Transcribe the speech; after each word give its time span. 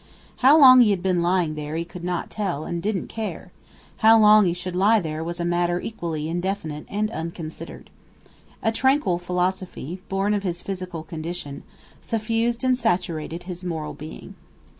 How 0.37 0.57
long 0.59 0.81
he 0.81 0.89
had 0.89 1.03
been 1.03 1.21
lying 1.21 1.53
there 1.53 1.75
he 1.75 1.85
could 1.85 2.03
not 2.03 2.31
tell, 2.31 2.63
and 2.65 2.81
didn't 2.81 3.05
care; 3.07 3.51
how 3.97 4.17
long 4.17 4.47
he 4.47 4.53
should 4.53 4.75
lie 4.75 4.99
there 4.99 5.23
was 5.23 5.39
a 5.39 5.45
matter 5.45 5.79
equally 5.79 6.27
indefinite 6.27 6.87
and 6.89 7.11
unconsidered. 7.11 7.91
A 8.63 8.71
tranquil 8.71 9.19
philosophy, 9.19 10.01
born 10.09 10.33
of 10.33 10.41
his 10.41 10.59
physical 10.63 11.03
condition, 11.03 11.61
suffused 12.01 12.63
and 12.63 12.75
saturated 12.75 13.43
his 13.43 13.63
moral 13.63 13.93
being. 13.93 14.33